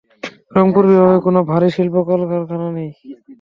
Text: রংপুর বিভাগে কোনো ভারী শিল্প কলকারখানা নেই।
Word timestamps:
রংপুর 0.55 0.83
বিভাগে 0.89 1.19
কোনো 1.25 1.39
ভারী 1.49 1.69
শিল্প 1.75 1.95
কলকারখানা 2.09 2.67
নেই। 2.77 2.89